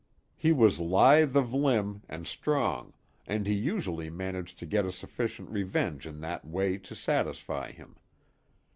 He 0.35 0.51
was 0.51 0.79
lithe 0.79 1.37
of 1.37 1.53
limb 1.53 2.01
and 2.09 2.25
strong, 2.25 2.93
and 3.27 3.45
he 3.45 3.53
usually 3.53 4.09
managed 4.09 4.57
to 4.57 4.65
get 4.65 4.83
a 4.83 4.91
sufficient 4.91 5.51
revenge 5.51 6.07
in 6.07 6.21
that 6.21 6.43
way 6.43 6.79
to 6.79 6.95
satisfy 6.95 7.71
him. 7.71 7.95